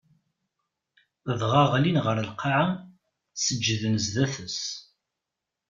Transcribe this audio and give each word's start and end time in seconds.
Dɣa 1.39 1.63
ɣlin 1.71 2.01
ɣer 2.05 2.17
lqaɛa, 2.29 2.65
seǧǧden 3.43 3.95
zdat-s. 4.05 4.59